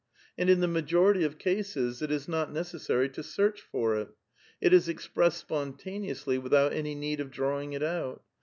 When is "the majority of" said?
0.61-1.37